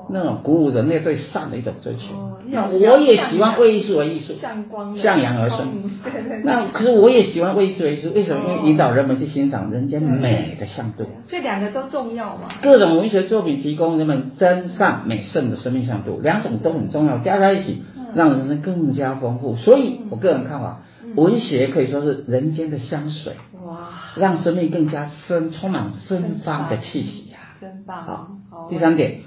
[0.09, 2.15] 那种鼓舞人类对善的一种追求。
[2.15, 5.67] 哦、那我也喜欢为艺术而艺术，向光向阳而生。
[6.03, 6.41] 对对对。
[6.43, 8.43] 那可是我也喜欢为艺术而艺术，为什么？
[8.47, 11.05] 因为引导人们去欣赏人间美的向度。
[11.27, 12.49] 所以两个都重要嘛。
[12.61, 19.55] 各种文学作品提供人们真善美圣的生命向度，两种都很重要，加在一起，让人生更加丰富。
[19.55, 20.81] 所以我个人看法，
[21.15, 23.33] 文学可以说是人间的香水，
[23.65, 28.03] 哇，让生命更加芬充满芬芳的气息呀、啊，真棒。
[28.03, 29.21] 好，第三点，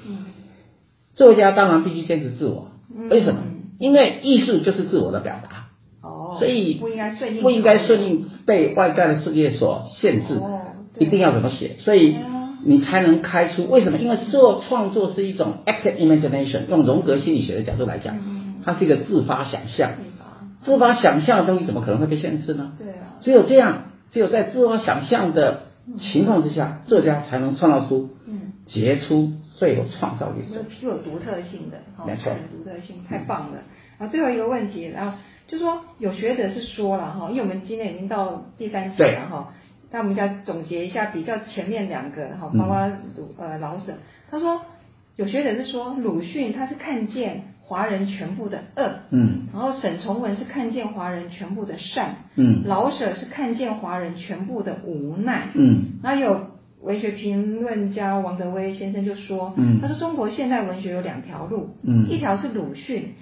[1.18, 2.68] 作家当然必须坚持自我，
[3.10, 3.40] 为什么？
[3.78, 5.68] 因为艺术就是自我的表达，
[6.00, 10.40] 哦，所以不应该顺应，不应该顺应被外在的世界所限制，
[10.98, 12.16] 一定要怎么写，所以
[12.64, 13.68] 你才能开出。
[13.68, 13.98] 为什么？
[13.98, 18.16] 因为做创作是一种 active imagination，用荣格心理学的角度来讲，
[18.64, 19.90] 它是一个自发想象。
[20.64, 22.72] 自发想象的东西怎么可能会被限制呢？
[22.78, 25.62] 对啊，只有这样，只有在自发想象的
[25.98, 28.10] 情况之下，作家才能创造出
[28.66, 33.58] 杰出、最有创造力的，具有独特性的，没错，独特性太棒了。
[33.98, 35.18] 然后最后一个问题，然后
[35.48, 39.52] 就说有学者是说了哈，因为我们今天已经到第三集了哈，
[39.90, 43.94] 那我们再总结一下比较前面两个哈，包括鲁呃老舍，
[44.30, 44.60] 他说
[45.16, 47.42] 有学者是说鲁迅他是看见。
[47.68, 56.46] 华人全部的恶，嗯，然后沈从文是看见华人全部的善，嗯，老舍是看见华人全部的无奈，嗯，然后有
[56.80, 63.14] 文学评论家王德威先生就说，嗯，他说中国现代文学有两条路，嗯，一条是鲁迅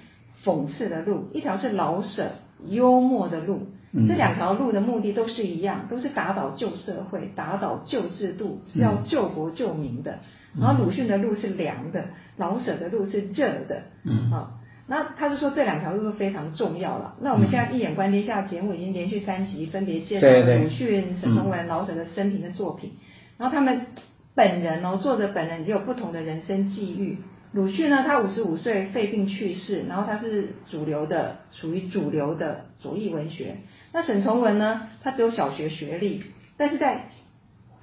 [0.43, 2.31] 讽刺的路，一条是老舍
[2.67, 10.19] 幽默的路，嗯，这两条路的目的都是一样，都是打倒旧社会，打倒旧制度，是要救国救民的。
[10.59, 14.31] 然后鲁迅的路是凉的，老舍的路是热的，嗯。
[14.31, 14.51] 啊，
[14.87, 17.15] 那他是说这两条路都非常重要了。
[17.21, 22.93] 那我们现在一眼观天下节目已经连续三集分别介绍了鲁迅、沈从文、老舍的生平的作品，
[23.37, 23.87] 然后他们
[24.35, 27.17] 本人哦，作者本人也有不同的人生际遇。
[27.53, 33.55] 鲁迅呢，他五十五岁肺病去世，然后他是主流的，属于主流的左翼文学。
[33.93, 36.23] 那沈从文呢，他只有小学学历，
[36.57, 37.05] 但是在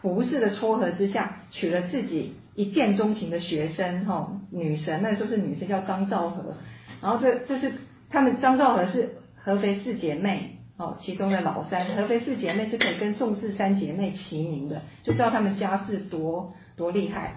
[0.02, 2.34] 胡适的撮合之下，娶了自己。
[2.56, 6.54] 一见钟情的学生哈，女神那时候是女神叫张兆和，
[7.02, 7.72] 然后这这是
[8.10, 17.34] 他们张兆和是合肥四姐妹哦，其中的老三，合肥四姐妹是可以跟宋氏三姐妹齐名的，就知道他们家世多多厉害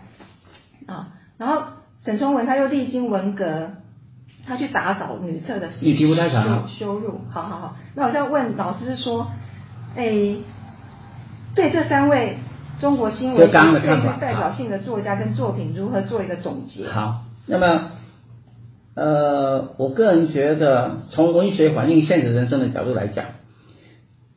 [0.87, 1.09] 啊。
[1.37, 1.63] 然后
[2.03, 3.71] 沈从文他又历经文革，
[4.45, 7.75] 他去打扫女厕的羞羞辱，好好好。
[7.95, 9.31] 那我要问老师说，
[9.95, 10.37] 哎，
[11.55, 12.37] 对这三位。
[12.79, 16.87] 中国新闻最具代表性的作家跟作品如何做一个总结？
[16.87, 17.89] 好，那么，
[18.97, 23.25] 呃，我个人觉得，从文学反映现实人生的角度来讲，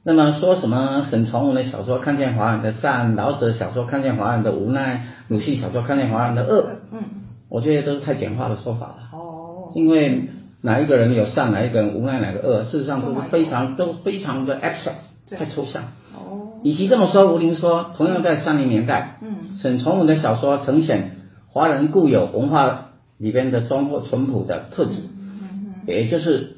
[0.05, 7.01] 那么说什么沈从文的小说看见华人的善，老舍的小说看见华人的无奈，鲁迅小说看见华人的恶，嗯，
[7.49, 8.97] 我觉得都是太简化的说法了。
[9.13, 10.29] 哦，因为
[10.61, 15.85] 哪一个人有善，哪一个人无奈，哪个恶，事实上都是非常都非常的 abstract，太抽象。
[16.15, 21.13] 哦与其这么说，吴林说，同样在三零年代，嗯，沈从文的小说呈现
[21.49, 22.90] 华人固有文化
[23.21, 26.57] 里边的中国淳朴的特质，嗯，也就是，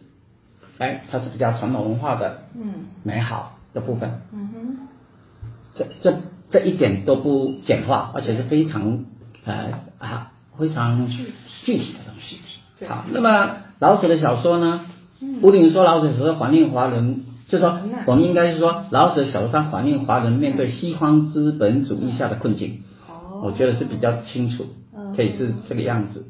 [0.78, 4.76] 哎，它是比较传统文化的，嗯，美好的部分，嗯哼，
[5.74, 6.18] 这这
[6.50, 9.04] 这一点都不简化，而且是非常
[9.44, 12.38] 呃啊非常具体的东西。
[12.86, 14.86] 好，那么老舍的小说呢？
[15.40, 17.24] 吴林说，老舍只是反映华人。
[17.48, 22.80] 就说，我们应该是说，老舍小说上反映华人面对西方资本主义下的困境。
[23.06, 24.66] 哦，我觉得是比较清楚，
[25.14, 26.24] 可以是这个样子。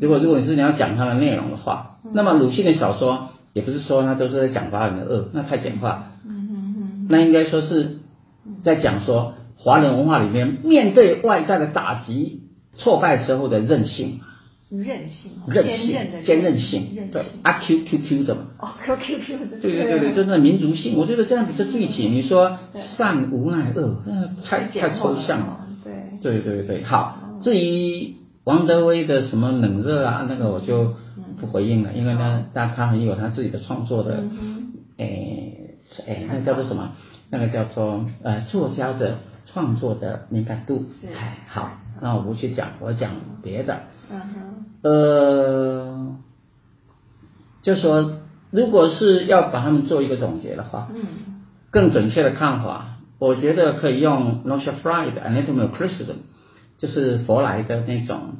[0.00, 6.12] 如果如果你是你要讲它的内容的话，那么鲁迅的小说也不是说他都是在讲华人的恶，那太简化。
[7.08, 7.98] 那应该说是
[8.64, 12.42] 在讲说华人文化里面面对外在的打击、
[12.76, 14.20] 挫败时候的韧性。
[14.68, 18.40] 韧性，韧性，坚韧性，对，阿 Q Q Q 的嘛。
[18.58, 19.60] 哦，Q Q Q 的。
[19.62, 22.08] 对对对对，真的民族性，我觉得这样比较具体。
[22.08, 25.60] 你说善无奈恶，那，太太抽象了。
[25.84, 25.92] 对。
[26.20, 27.38] 对对对，好。
[27.42, 30.94] 至于王德威的什么冷热啊，那个我就
[31.40, 34.22] 不回应了，因为呢，但他很有他自己的创作的，
[34.98, 35.74] 诶
[36.06, 36.92] 诶，那叫做什么？
[37.28, 40.84] 那个叫做呃作家的创作的敏感度。
[41.12, 43.10] 哎，好，那我不去讲，我讲
[43.42, 43.80] 别的。
[44.12, 44.64] 嗯哼。
[44.82, 46.16] 呃，
[47.62, 48.12] 就说，
[48.52, 51.02] 如果是要把他们做一个总结的话，嗯，
[51.72, 56.18] 更准确的看法，我觉得可以用 Nosha Frye 的 Anatomy of Criticism，
[56.78, 58.34] 就是佛来的那种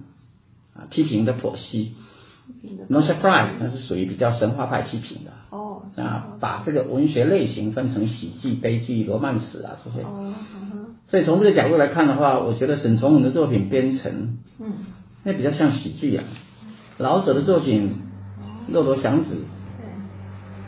[0.75, 1.94] 啊批评的剖析。
[2.88, 5.33] No surprise，那是属于比较神话派批评的。
[5.51, 5.83] 哦。
[5.96, 10.03] 啊，把这个文学类型分成喜剧、悲剧、罗曼史啊这些。
[10.03, 10.33] 哦。
[11.07, 14.72] 所以从这个角度来看的话，我觉得沈从文的作品编成，嗯。
[15.25, 16.25] 那比较像喜剧啊。
[16.99, 18.03] 老舍的作品
[18.72, 19.87] 《骆驼祥子》，对，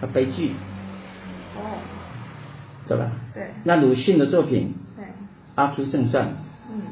[0.00, 0.50] 他悲剧，
[1.56, 1.78] 哦，
[2.88, 3.12] 对吧？
[3.32, 3.50] 对。
[3.64, 5.04] 那鲁迅的作品，对，
[5.54, 6.26] 《阿 Q 正传》，
[6.70, 6.82] 嗯，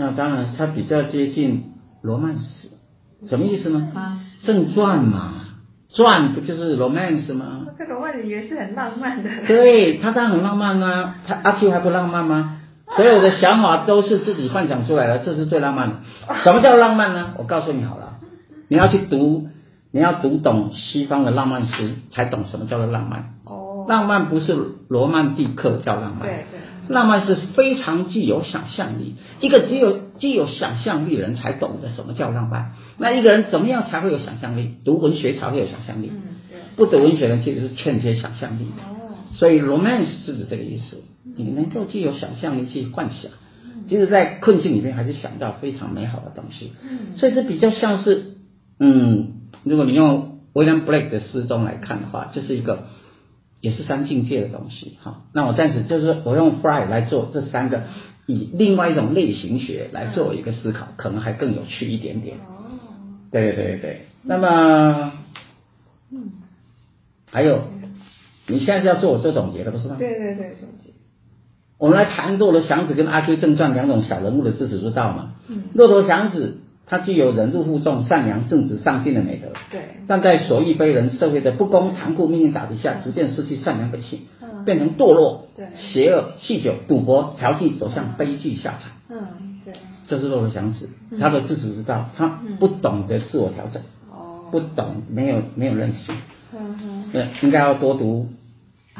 [0.00, 2.68] 那当然他比较接近罗曼史，
[3.26, 3.92] 什么意思呢？
[3.94, 5.34] 啊，正传嘛，
[5.90, 7.66] 传不就是 romance 吗？
[7.78, 9.28] 这罗曼史也是很浪漫的。
[9.46, 12.62] 对，他当然很浪漫啊，他阿 Q 还不浪漫吗？
[12.96, 15.96] 所有的想法都是自己幻想出来的，这是最浪漫的。
[16.42, 17.34] 什么叫浪漫呢？
[17.36, 18.14] 我告诉你好了，
[18.68, 19.48] 你要去读，
[19.92, 23.34] 你要读懂西方的浪漫诗，才懂什么叫做浪漫。
[23.44, 23.84] 哦。
[23.86, 24.56] 浪漫不是
[24.88, 26.59] 罗曼蒂克叫浪漫，对对。
[26.90, 32.72] 浪漫是非常具有想象力，一个只有具有想象力的人才懂得什么叫浪漫。
[32.98, 34.74] 那一个人怎么样才会有想象力？
[34.84, 36.10] 读文学才会有想象力。
[36.12, 36.22] 嗯，
[36.76, 38.82] 不读文学的人其实是欠缺想象力的。
[38.82, 39.14] 哦。
[39.32, 41.04] 所以 romance 是指这个意思，
[41.36, 43.30] 你能够具有想象力去幻想，
[43.88, 46.72] 即使，在困境里面还是想到非常美好的东西。
[46.82, 48.34] 嗯，所以这比较像是，
[48.80, 52.88] 嗯，如果你用 William Blake 的诗中来看的话，这是一个
[53.60, 54.98] 也是三境界的东西。
[55.02, 57.82] 哈，那我暂时就是我用 Fry 来做这三个，
[58.26, 62.36] 以另外一种类型学来做一个思考，可能还更有趣一点点。
[62.38, 62.64] 哦，
[63.30, 65.12] 对对对对，那么，
[66.10, 66.30] 嗯，
[67.30, 67.64] 还有。
[68.46, 69.94] 你现在是要做我做总结的，不是吗？
[69.96, 70.90] 对对对，总结。
[71.78, 75.34] 我们来谈骆驼祥子跟阿 Q 正传两种小人物的自始之道嘛。
[75.46, 75.64] 嗯。
[75.72, 76.58] 骆驼祥子
[76.90, 79.48] 他具有忍辱负重、善良、正直、上进的美德。
[79.70, 79.80] 对。
[80.08, 84.22] 但在所欲非人社会的不公、残酷命运打击下，逐渐失去善良本性，
[84.66, 88.90] 变成堕落、对、邪恶、酗酒、赌博、调戏，走向悲剧下场。
[89.08, 89.72] 嗯，对。
[90.08, 96.12] 这是骆驼祥子他的自始之道，他不懂得自我调整，哦，不懂，没有没有认识。
[96.52, 97.04] 嗯哼。
[97.12, 98.28] 对，应该要多读。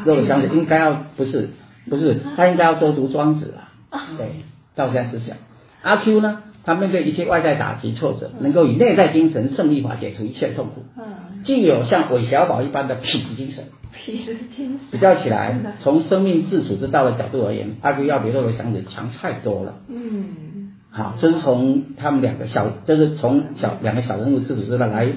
[0.04, 1.50] 骆驼祥子应该要不是
[1.88, 3.54] 不是，他应该要多读庄子
[3.90, 4.36] 啊， 对，
[4.76, 5.36] 道家思想。
[5.82, 13.64] 阿 Q 呢，他面对一切外在打击挫折，能够以内在精神胜利法解除一切痛苦，嗯，具有像韦小宝一般的痞子精神。
[13.92, 14.78] 痞子精神。
[14.90, 19.76] 比较起来，从生命自主之道的角度而言，阿 Q 要比骆驼祥子强太多了。
[19.88, 20.72] 嗯。
[20.90, 25.08] 好，这是从他们两个小，就是从小两个小人物自主之道来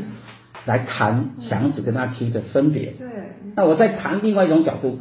[0.66, 2.94] 来谈祥子跟阿 Q 的分别。
[2.98, 3.08] 对。
[3.56, 5.00] 那我再谈另外一种角度，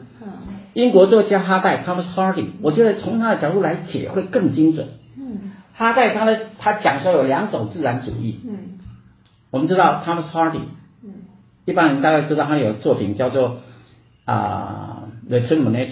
[0.75, 4.89] 英国作家哈代 Thomas Hardy，我觉得从他的角度来解会更精准。
[5.19, 5.39] 嗯，
[5.75, 8.41] 哈代他的他讲说有两种自然主义。
[8.47, 8.79] 嗯，
[9.51, 10.61] 我们知道 Thomas Hardy，
[11.03, 11.13] 嗯，
[11.65, 13.59] 一般人大概知道他有作品叫做
[14.25, 15.89] 啊《The Terminator》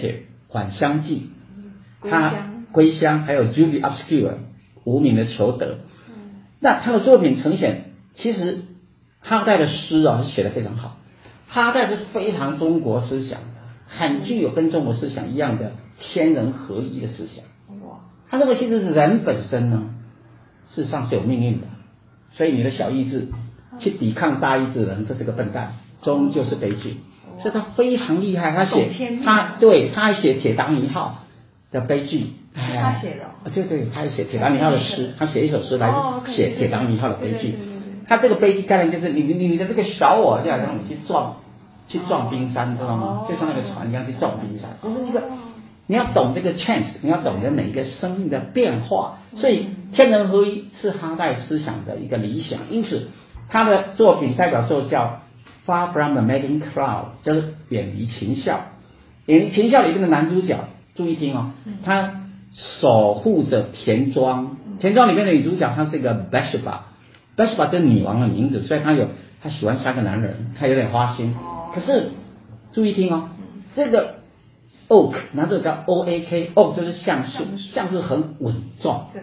[0.51, 1.29] 返乡记，
[2.01, 2.33] 他
[2.71, 4.33] 归乡，还有 Julie Obscure
[4.83, 5.79] 无名的求得。
[6.09, 8.61] 嗯，那他的作品呈现，其实
[9.19, 10.97] 哈代的诗啊是写的非常好。
[11.47, 13.45] 哈代是非常中国思想的，
[13.87, 17.43] 很具有跟中国思想一样的天人合一的思想。
[18.31, 18.37] 哇！
[18.37, 19.83] 他认为其实是人本身呢，
[20.65, 21.67] 事实上是有命运的，
[22.31, 23.27] 所以你的小意志
[23.77, 26.97] 去抵抗大意志的人，这是个笨蛋，终究是悲剧。
[27.41, 28.87] 所以他非常厉害，他写
[29.23, 31.25] 他对他还写铁达尼号
[31.71, 33.25] 的悲剧，他写的。
[33.25, 35.93] 啊，对对，他还写铁达尼号的诗，他写一首诗来
[36.27, 37.55] 写铁达尼号的悲剧。
[38.07, 41.35] 他这个悲剧概念就是你你你的这个小我就好像你去撞。
[41.87, 43.25] 去撞冰山，知道吗？
[43.27, 45.21] 就像那个船一样去撞冰山，就是一个
[45.91, 49.17] 你要懂这个 chance，你要懂得每一个生命的变化。
[49.35, 53.09] 所以天人合一是哈代思想的一个理想，因此
[53.49, 55.19] 他的作品代表作叫
[55.69, 58.61] 《Far from the Madding Crowd》，就是远离群笑。
[59.25, 60.59] 远离群笑里面的男主角，
[60.95, 61.51] 注意听哦，
[61.83, 62.21] 他
[62.53, 64.55] 守护着田庄。
[64.79, 69.09] 田庄里面的女主角，她是一个 Bathsheba，Bathsheba 是女王的名字，所以她有
[69.43, 71.35] 她喜欢三个男人，她有点花心。
[71.75, 72.11] 可是，
[72.71, 73.27] 注意听哦，
[73.75, 74.20] 这个
[74.91, 78.01] oak，那这个叫 o a k，oak 就是橡树，橡树。
[78.01, 79.21] 很稳重，对，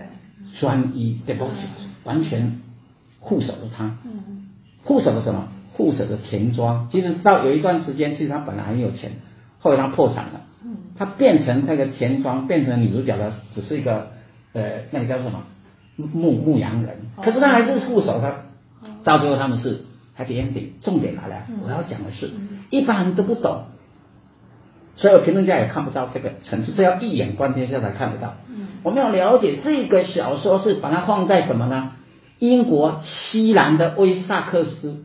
[0.58, 1.68] 专一，devoted，
[2.04, 2.60] 完全
[3.20, 3.98] 护守着它，
[4.84, 5.48] 护守着什么？
[5.74, 6.88] 护守着田庄。
[6.90, 9.12] 其实到有一段时间，其实他本来很有钱，
[9.58, 10.76] 后来他破产了，嗯。
[10.96, 14.08] 他变成那个田庄，变成女主角的，只是一个
[14.54, 15.42] 呃，那个叫什么？
[15.96, 16.96] 牧牧羊人。
[17.22, 18.36] 可是他还是护守他，
[19.04, 19.84] 到最后他们是。
[20.18, 22.28] Happy ending，重点来了，我要讲的是，
[22.70, 23.66] 一般人都不懂，
[24.98, 28.36] 所有评论家也看不到这个层次，这要一眼观天下才看得到。
[28.50, 31.92] 嗯我们要了解这个小说是把它放在什么呢？
[32.38, 35.04] 英国西南的威萨克斯，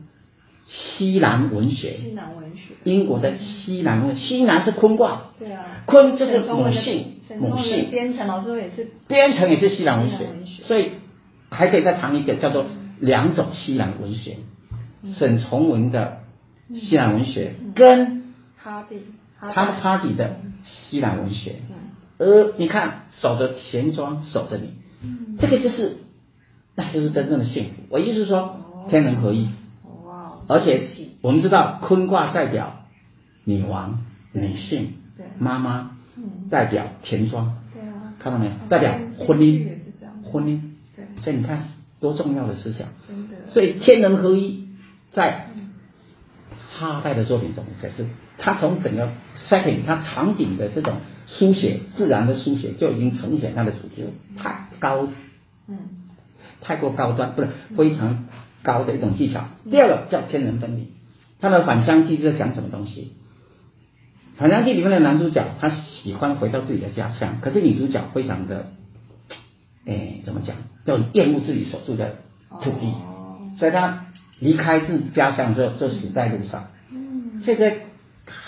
[0.68, 1.96] 西南文学。
[1.96, 2.74] 西南文学。
[2.84, 5.22] 英国的西南文，西南是坤卦。
[5.38, 5.64] 对啊。
[5.86, 7.90] 坤就是母性，母性。
[7.90, 8.88] 编程老师也是。
[9.08, 10.18] 编程也是西南文学，
[10.60, 10.90] 所以
[11.50, 12.64] 还可以再谈一个叫做
[13.00, 14.36] 两种西南文学。
[15.18, 16.18] 沈从文的
[16.72, 18.22] 西南文学跟
[18.56, 18.96] 哈迪，
[19.40, 21.56] 他们哈迪的西南文学，
[22.18, 24.70] 而你看守着田庄，守着你，
[25.38, 25.98] 这个就是
[26.74, 27.70] 那就是真正的幸福。
[27.90, 29.48] 我意思是说，天人合一。
[30.06, 30.32] 哇。
[30.48, 30.82] 而且
[31.20, 32.86] 我们知道坤卦代表
[33.44, 34.94] 女王、女性，
[35.38, 35.96] 妈妈，
[36.50, 37.56] 代表田庄。
[37.72, 38.14] 对啊。
[38.18, 38.52] 看到没有？
[38.68, 39.68] 代表婚姻。
[40.24, 40.60] 婚姻。
[40.96, 41.04] 对。
[41.22, 41.68] 所以你看
[42.00, 42.88] 多重要的思想。
[43.48, 44.68] 所以天人合一，
[45.12, 45.48] 在
[46.76, 48.06] 哈代的作品中才是，
[48.38, 49.10] 他从整个
[49.48, 54.04] setting，他场景的这种书写，自然的书写就已经呈现他的主题
[54.36, 55.08] 太高，
[55.68, 55.78] 嗯，
[56.60, 58.26] 太过高端，不是非常
[58.62, 59.44] 高的一种技巧。
[59.70, 60.92] 第二个叫天人分离，
[61.40, 63.12] 他的《返乡记》是在讲什么东西？
[64.38, 68.72] 《返乡记》里面的男主角他喜欢回到自己的家乡，可是女主角非常的，
[69.86, 70.56] 哎，怎么讲？
[70.84, 72.16] 就厌恶自己所住的
[72.60, 72.92] 土地，
[73.58, 74.06] 所以他
[74.38, 76.66] 离开自家乡之后就死在路上。
[76.90, 77.78] 嗯，现在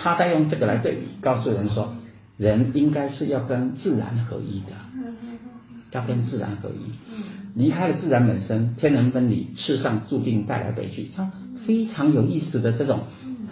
[0.07, 1.97] 他在用这个来对比，告诉人说，
[2.37, 4.67] 人应该是要跟自然合一的，
[5.91, 6.93] 要跟自然合一。
[7.57, 11.11] 离开了自然本身，天人分离，世上注定带来悲剧。
[11.17, 11.33] 他
[11.67, 13.01] 非常有意思的这种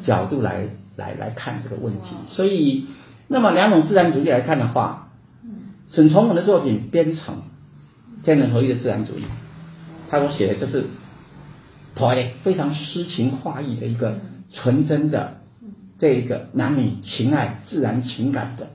[0.05, 2.15] 角度来来来看这个问题。
[2.29, 2.87] 所以，
[3.27, 5.09] 那么两种自然主义来看的话，
[5.89, 7.43] 沈从文的作品编成
[8.23, 9.25] 天人合一的自然主义，
[10.09, 10.87] 他所写的就是。
[12.43, 14.19] 非常诗情画意的一个
[14.53, 15.43] 纯真的
[16.05, 18.67] 这一个男女情爱、自然情感的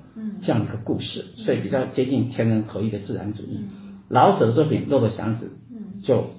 [0.42, 3.68] 这样一个故事，所以比较接近天人合一的自然主义。
[4.08, 5.52] 老舍的作品《骆驼祥子》
[6.08, 6.32] 就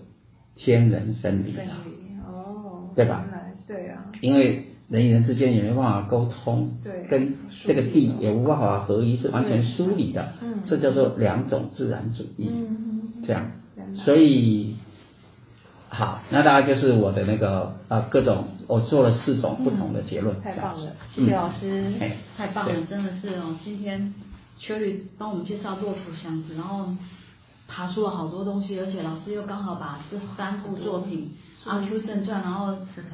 [0.57, 1.63] 天人分离了，
[2.27, 3.25] 哦，对吧？
[3.69, 7.35] 对啊，因为人与人之间也没办法沟通，对，跟
[7.65, 12.51] 这个地也无办法合一，是完全疏离的，嗯，这叫做两种自然主义，
[13.25, 13.53] 这样，
[13.95, 14.75] 所以。
[15.93, 20.37] 好，那大概就是我的那个呃各种，我做了四种不同的结论。
[20.37, 23.57] 嗯、太棒了，谢谢老师，嗯、太棒了，真的是哦。
[23.65, 24.15] 今天
[24.63, 26.87] Cherry 帮我们介绍《骆驼祥子》，然后
[27.67, 31.33] 爬出了好多东西，而且老师又刚好把这三部作品
[31.69, 32.73] 《阿 Q 正传》，然后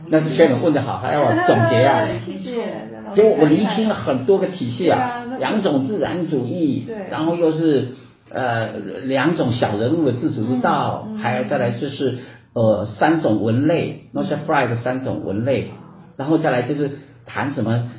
[0.09, 2.07] 那是 Cherry 问的好，还要我总结啊。
[2.27, 2.66] 谢谢。
[3.14, 7.93] 结果我厘清了很多个体系啊，两种自然主义，对，然后又是
[8.29, 12.18] 呃两种小人物的自主之道，嗯嗯、还有再来就是。
[12.57, 15.73] 呃，三种文类，Norcia Fry 的三种文类，
[16.17, 16.91] 然后再来就是
[17.27, 17.91] 谈什么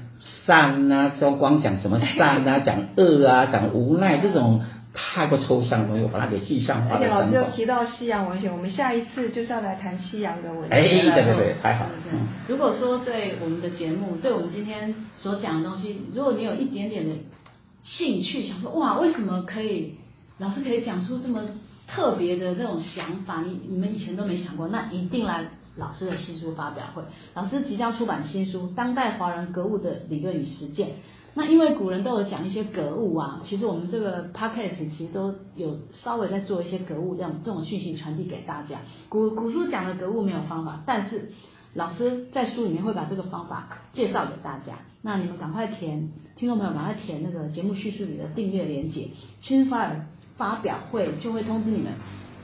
[0.48, 4.64] 善啊，就光讲什么善啊， 讲恶啊，讲无奈这种
[4.96, 6.96] 太过抽象的东西，我把它给具象化。
[6.96, 10.74] 而且老师又提到西洋文学，我们下一次就是要来谈西洋的文学。
[10.74, 11.92] 哎，对对对，太好了。
[12.48, 17.14] 如果说对我们的节目，对我们今天所讲的东西，如果你有一点点的
[17.84, 19.94] 兴趣，想说哇，为什么可以
[20.40, 21.42] 老师可以讲出这么。
[21.88, 25.46] 特别的那种想法，你你们以前都没想过，那一定来
[25.78, 27.02] 老师的新书发表会。
[27.34, 30.88] 老师即将出版新书《当代华人格物的理论与实践》。
[31.34, 38.80] 那因为古人都有讲一些格物啊，其实我们这个 podcast 其实都有稍微在做一些格物这样这种讯息传递给大家。
[39.08, 41.32] 古古书讲的格物没有方法，但是
[41.76, 44.80] 老师在书里面会把这个方法介绍给大家。
[45.04, 49.10] 那你们赶快填，听众朋友赶快填那个节目叙述里的订阅连接，
[49.40, 50.06] 新发的。
[50.38, 51.92] 发表会就会通知你们，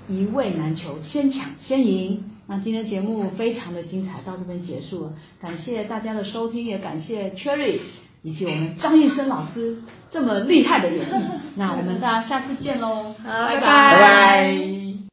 [0.09, 2.23] 一位难求，先抢先赢。
[2.45, 7.79] 那今天节目非常的精彩，到这边结束了，感谢大家的收听，也感谢 Cherry
[8.21, 9.77] 以及我们张艺生老师
[10.11, 11.21] 这么厉害的演绎。
[11.55, 13.61] 那我们大家下次见喽，拜拜。
[13.61, 14.72] 拜拜。